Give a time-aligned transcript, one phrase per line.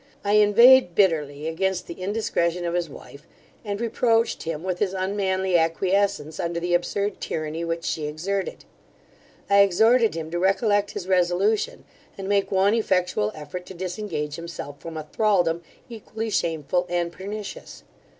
[0.23, 3.27] I inveighed bitterly against the indiscretion of his wife,
[3.63, 8.65] and reproached him with his unmanly acquiescence under the absurd tyranny which she exerted.
[9.47, 11.85] I exhorted him to recollect his resolution,
[12.17, 17.83] and make one effectual effort to disengage himself from a thraldom, equally shameful and pernicious.